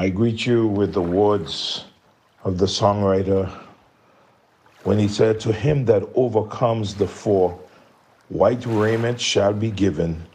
[0.00, 1.84] I greet you with the words
[2.44, 3.52] of the songwriter
[4.84, 7.68] when he said, To him that overcomes the four,
[8.28, 10.28] white raiment shall be given.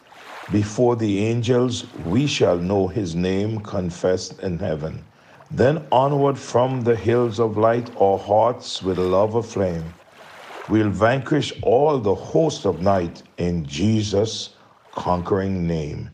[0.50, 5.06] Before the angels, we shall know his name confessed in heaven.
[5.50, 9.96] Then onward from the hills of light, our hearts with love aflame,
[10.68, 14.56] we'll vanquish all the host of night in Jesus'
[14.92, 16.12] conquering name.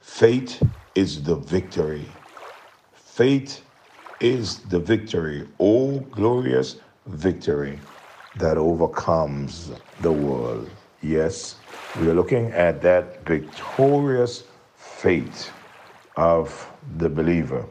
[0.00, 0.60] Fate
[0.94, 2.19] is the victory.
[3.12, 3.64] Faith
[4.20, 7.80] is the victory, oh glorious victory
[8.36, 10.70] that overcomes the world.
[11.02, 11.56] Yes,
[11.92, 15.50] we are looking at that victorious faith
[16.16, 17.66] of the believer.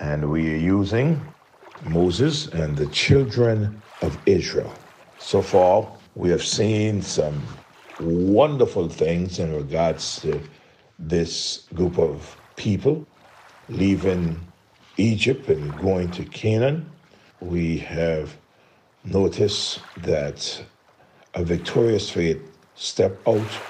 [0.00, 1.32] And we are using
[1.80, 4.76] Moses and the children of Israel.
[5.18, 7.46] So far, we have seen some
[7.96, 10.46] wonderful things in regards to
[10.98, 13.06] this group of people
[13.68, 14.52] leaving
[14.96, 16.92] Egypt and going to Canaan,
[17.40, 18.36] we have
[19.04, 20.64] noticed that
[21.34, 23.60] a victorious faith step out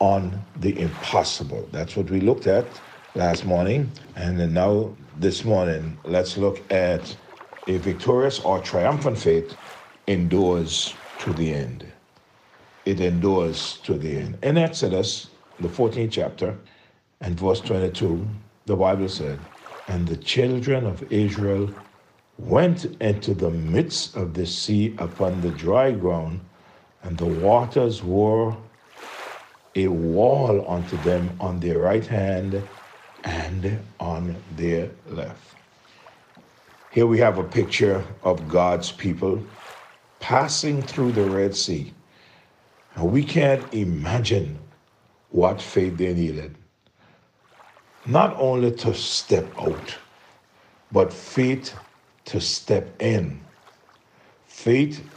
[0.00, 1.68] on the impossible.
[1.72, 2.80] That's what we looked at
[3.14, 3.92] last morning.
[4.16, 7.16] And then now, this morning, let's look at
[7.66, 9.56] a victorious or triumphant faith
[10.06, 11.86] endures to the end.
[12.86, 14.38] It endures to the end.
[14.42, 16.58] In Exodus, the 14th chapter,
[17.20, 18.28] and verse 22,
[18.66, 19.49] the Bible said,
[19.90, 21.68] and the children of Israel
[22.38, 26.40] went into the midst of the sea upon the dry ground,
[27.02, 28.54] and the waters were
[29.74, 32.68] a wall unto them on their right hand
[33.24, 35.56] and on their left.
[36.88, 39.44] Here we have a picture of God's people
[40.20, 41.92] passing through the Red Sea.
[42.94, 44.56] And we can't imagine
[45.30, 46.59] what faith they needed
[48.10, 49.96] not only to step out,
[50.90, 51.74] but faith
[52.24, 53.46] to step in,
[54.44, 55.08] faith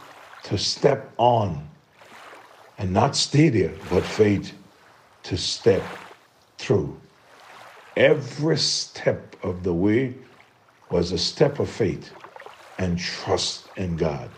[0.44, 1.68] to step on,
[2.78, 4.54] and not stay there, but faith
[5.24, 5.96] to step
[6.56, 7.00] through.
[7.96, 10.14] Every step of the way
[10.88, 12.12] was a step of faith
[12.78, 14.30] and trust in God.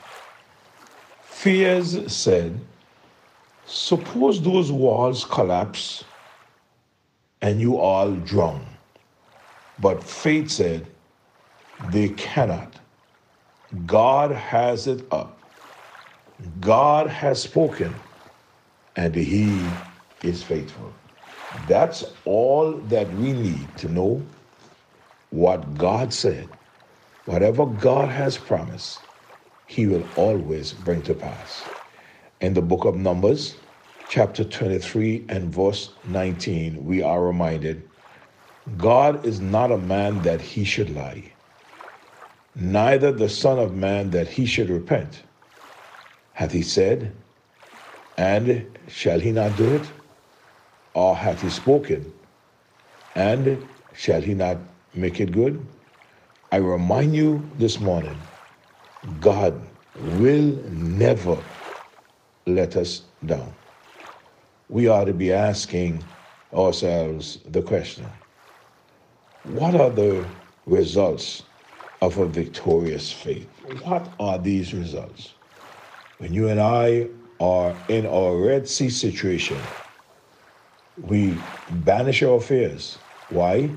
[1.21, 2.67] Fears said,
[3.65, 6.05] Suppose those walls collapse
[7.47, 8.67] and you all drown.
[9.79, 10.93] But faith said,
[11.81, 12.81] they cannot.
[13.87, 15.41] God has it up.
[16.61, 18.03] God has spoken,
[18.97, 19.83] and He
[20.23, 20.97] is faithful.
[21.67, 24.29] That's all that we need to know
[25.31, 26.51] what God said.
[27.27, 29.06] Whatever God has promised,
[29.67, 31.71] He will always bring to pass.
[32.41, 33.59] In the book of Numbers,
[34.06, 37.91] chapter 23 and verse 19, we are reminded
[38.77, 41.34] God is not a man that he should lie,
[42.55, 45.25] neither the Son of Man that he should repent.
[46.33, 47.17] Hath he said,
[48.19, 49.93] and shall he not do it?
[50.94, 52.12] Or hath he spoken,
[53.17, 54.59] and shall he not
[54.94, 55.67] make it good?
[56.53, 58.28] I remind you this morning
[59.21, 61.44] God will never
[62.47, 63.55] let us down
[64.69, 66.09] we ought to be asking
[66.53, 68.12] ourselves the question
[69.43, 70.31] what are the
[70.66, 71.44] results
[72.03, 73.60] of a victorious faith?
[73.62, 75.34] What are these results?
[76.19, 77.10] When you and I
[77.41, 79.75] are in our Red Sea situation,
[80.97, 83.00] we banish our fears.
[83.28, 83.76] Why?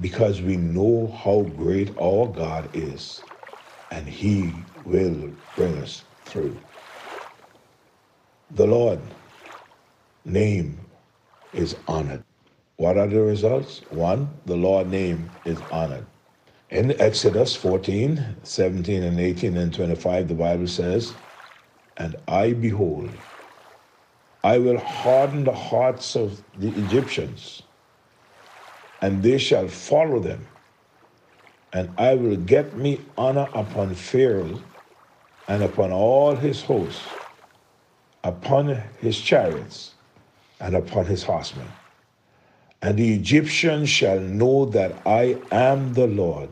[0.00, 3.24] Because we know how great our God is,
[3.90, 6.62] and He will bring us through.
[8.50, 9.00] The Lord
[10.24, 10.86] name
[11.52, 12.24] is honored.
[12.76, 13.82] What are the results?
[13.90, 16.06] One, the Lord name is honored.
[16.70, 21.18] In Exodus 14, 17, and 18, and 25, the Bible says,
[21.96, 23.18] And I behold,
[24.44, 27.62] I will harden the hearts of the Egyptians,
[29.02, 30.48] and they shall follow them.
[31.72, 34.64] And I will get me honor upon Pharaoh
[35.48, 37.18] and upon all his hosts,
[38.24, 38.68] upon
[38.98, 39.91] his chariots
[40.62, 41.74] and upon his horsemen.
[42.80, 46.50] And the Egyptians shall know that I am the Lord,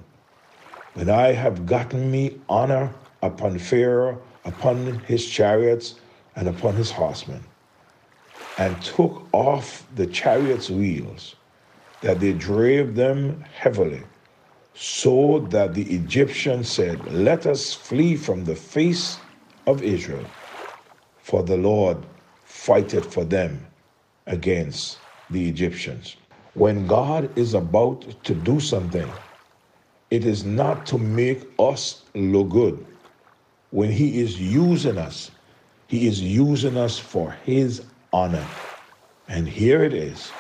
[0.95, 5.95] when I have gotten me honor upon Pharaoh, upon his chariots,
[6.37, 7.45] and upon his horsemen,
[8.59, 11.37] and took off the chariots' wheels,
[12.01, 14.05] that they drave them heavily,
[14.75, 19.21] so that the Egyptians said, Let us flee from the face
[19.67, 20.31] of Israel,
[21.19, 22.07] for the Lord
[22.45, 23.70] fighteth for them
[24.31, 25.01] against
[25.31, 26.17] the Egyptians.
[26.55, 29.19] When God is about to do something,
[30.11, 32.87] it is not to make us look good.
[33.71, 35.33] When He is using us,
[35.89, 38.51] He is using us for His honor.
[39.29, 40.35] And here it is.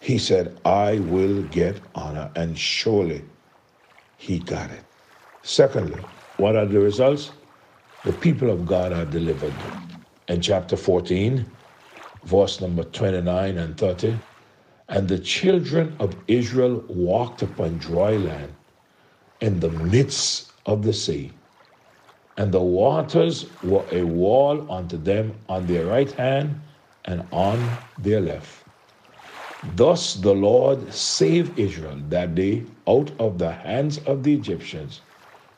[0.00, 2.32] He said, I will get honor.
[2.36, 3.26] And surely
[4.16, 4.84] He got it.
[5.42, 6.06] Secondly,
[6.36, 7.32] what are the results?
[8.04, 9.64] The people of God are delivered.
[10.28, 11.53] In chapter 14,
[12.24, 14.20] verse number 29 and 30,
[14.88, 18.56] and the children of Israel walked upon dry land
[19.40, 21.38] in the midst of the sea.
[22.36, 26.62] And the waters were a wall unto them on their right hand
[27.04, 28.66] and on their left.
[29.62, 35.02] Thus the Lord saved Israel that day out of the hands of the Egyptians,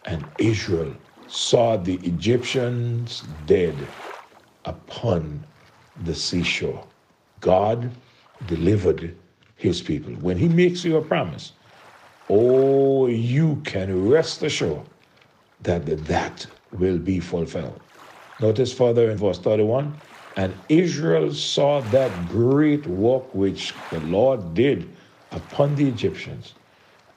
[0.04, 0.96] and Israel
[1.26, 3.94] saw the Egyptians dead
[4.64, 5.46] upon
[5.96, 6.86] the seashore.
[7.40, 7.92] God
[8.44, 9.16] delivered
[9.56, 10.12] his people.
[10.14, 11.52] When he makes you a promise,
[12.28, 14.86] oh, you can rest assured
[15.60, 17.80] that that will be fulfilled.
[18.40, 20.00] Notice further in verse 31
[20.36, 24.96] and Israel saw that great work which the Lord did
[25.32, 26.54] upon the Egyptians,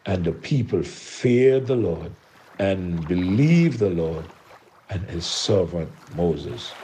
[0.05, 2.13] and the people feared the Lord
[2.59, 4.29] and believed the Lord
[4.89, 6.77] and his servant Moses.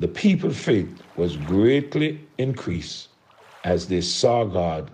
[0.00, 3.10] The people's faith was greatly increased
[3.64, 4.92] as they saw God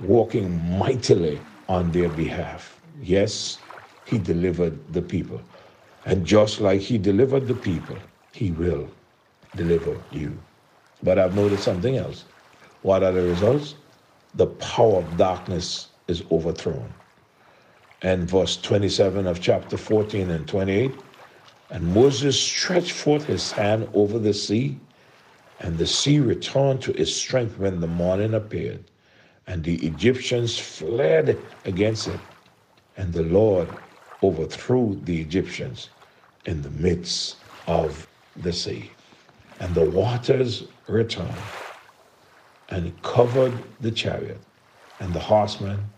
[0.00, 2.82] walking mightily on their behalf.
[3.00, 3.60] Yes,
[4.04, 5.42] he delivered the people.
[6.06, 8.02] And just like he delivered the people,
[8.32, 8.92] he will
[9.54, 10.42] deliver you.
[11.02, 12.26] But I've noticed something else.
[12.82, 13.76] What are the results?
[14.34, 16.94] The power of darkness is overthrown.
[18.02, 21.07] And verse 27 of chapter 14 and 28
[21.70, 24.80] And Moses stretched forth his hand over the sea,
[25.60, 28.84] and the sea returned to its strength when the morning appeared.
[29.46, 32.22] And the Egyptians fled against it,
[32.96, 33.76] and the Lord
[34.22, 35.90] overthrew the Egyptians
[36.46, 38.96] in the midst of the sea.
[39.60, 41.50] And the waters returned
[42.68, 44.42] and covered the chariot
[45.00, 45.90] and the horsemen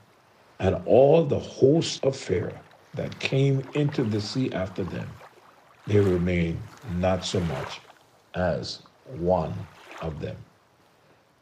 [0.61, 2.61] and all the host of Pharaoh
[2.95, 5.20] that came into the sea after them.
[5.87, 7.83] They remained not so much
[8.35, 9.67] as one
[10.01, 10.39] of them.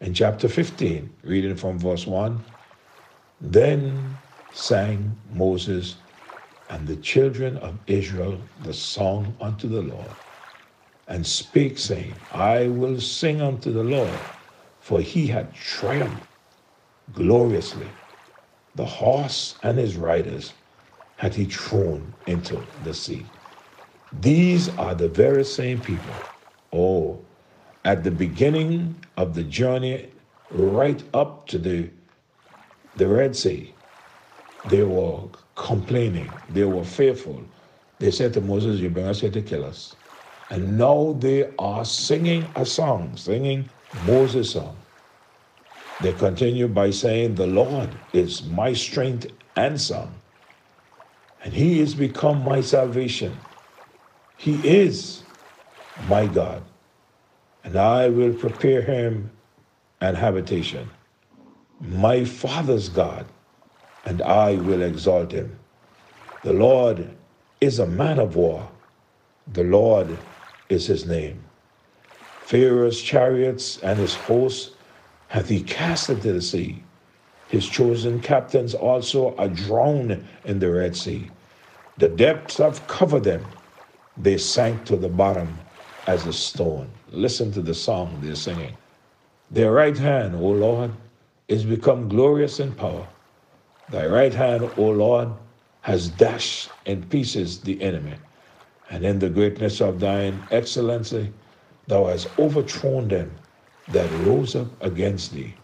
[0.01, 2.45] In chapter 15, reading from verse 1,
[3.41, 4.19] then
[4.51, 5.97] sang Moses
[6.69, 10.17] and the children of Israel the song unto the Lord,
[11.09, 14.23] and spake, saying, I will sing unto the Lord,
[14.79, 16.27] for he had triumphed
[17.13, 17.97] gloriously.
[18.75, 20.55] The horse and his riders
[21.17, 23.33] had he thrown into the sea.
[24.13, 26.27] These are the very same people.
[26.73, 27.27] Oh,
[27.85, 30.13] at the beginning of the journey,
[30.51, 31.91] right up to the,
[32.97, 33.77] the Red Sea,
[34.65, 36.43] they were complaining.
[36.49, 37.47] They were fearful.
[37.99, 39.97] They said to Moses, You bring us here to kill us.
[40.51, 44.85] And now they are singing a song, singing Moses' song.
[46.01, 50.23] They continue by saying, The Lord is my strength and song,
[51.45, 53.47] and He is become my salvation.
[54.39, 55.25] He is
[55.97, 56.65] my God,
[57.65, 59.33] and I will prepare Him
[60.01, 60.91] an habitation.
[61.81, 63.27] My Father's God,
[64.05, 65.59] and I will exalt Him.
[66.43, 67.17] The Lord
[67.61, 68.71] is a man of war.
[69.47, 70.21] The Lord
[70.69, 71.45] is his name.
[72.41, 74.77] Pharaoh's chariots and his hosts
[75.29, 76.85] hath he cast into the sea.
[77.47, 81.33] His chosen captains also are drowned in the Red Sea.
[81.99, 83.53] The depths have covered them.
[84.19, 85.61] They sank to the bottom
[86.07, 86.93] as a stone.
[87.09, 88.79] Listen to the song they're singing.
[89.51, 90.93] Their right hand, O Lord,
[91.49, 93.09] is become glorious in power.
[93.89, 95.31] Thy right hand, O Lord,
[95.83, 98.17] has dashed in pieces the enemy
[98.91, 101.33] and in the greatness of thine excellency,
[101.89, 103.39] thou hast overthrown them
[103.89, 105.57] that rose up against thee.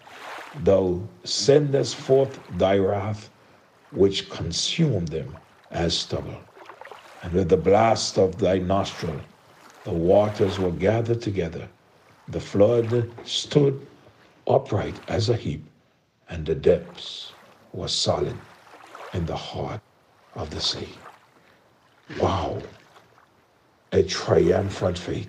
[0.55, 3.31] Thou sendest forth thy wrath,
[3.91, 5.39] which consumed them
[5.71, 6.41] as stubble.
[7.25, 9.23] And with the blast of thy nostril,
[9.85, 11.71] the waters were gathered together.
[12.29, 13.89] The flood stood
[14.49, 15.67] upright as a heap,
[16.29, 17.35] and the depths
[17.73, 18.41] were solid
[19.13, 19.83] in the heart
[20.37, 21.03] of the sea.
[22.09, 22.71] Wow
[23.93, 25.29] a triumphant faith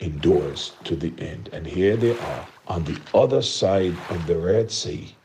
[0.00, 1.50] endures to the end.
[1.52, 5.16] And here they are on the other side of the Red Sea,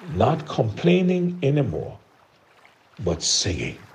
[0.00, 2.00] not complaining anymore,
[2.98, 3.86] but singing.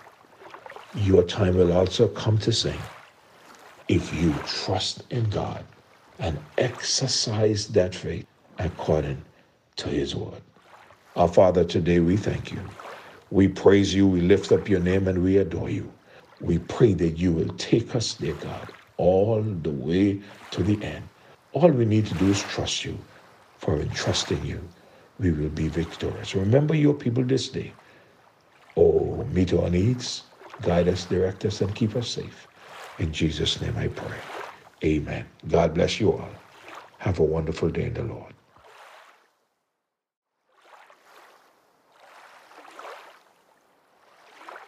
[0.94, 2.90] Your time will also come to sing
[3.88, 5.66] if you trust in God
[6.20, 8.26] and exercise that faith
[8.60, 9.26] according
[9.78, 10.42] to His word.
[11.16, 12.72] Our Father, today we thank you.
[13.32, 15.94] We praise you, we lift up your name, and we adore you.
[16.40, 21.10] We pray that you will take us, dear God, all the way to the end.
[21.54, 23.06] All we need to do is trust you,
[23.58, 24.70] for in trusting you,
[25.20, 26.36] we will be victorious.
[26.36, 27.76] Remember your people this day.
[28.78, 30.29] Oh, meet our needs,
[30.62, 32.48] guide us, direct us, and keep us safe.
[32.98, 34.24] In Jesus' name I pray.
[34.84, 35.28] Amen.
[35.48, 36.32] God bless you all.
[37.00, 38.34] Have a wonderful day in the Lord.